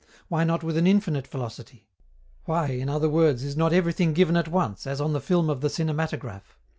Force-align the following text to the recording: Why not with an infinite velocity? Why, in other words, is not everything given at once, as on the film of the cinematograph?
Why 0.29 0.43
not 0.43 0.63
with 0.63 0.77
an 0.77 0.87
infinite 0.87 1.27
velocity? 1.27 1.85
Why, 2.45 2.69
in 2.69 2.89
other 2.89 3.07
words, 3.07 3.43
is 3.43 3.55
not 3.55 3.71
everything 3.71 4.13
given 4.13 4.35
at 4.35 4.47
once, 4.47 4.87
as 4.87 4.99
on 4.99 5.13
the 5.13 5.21
film 5.21 5.47
of 5.47 5.61
the 5.61 5.69
cinematograph? 5.69 6.57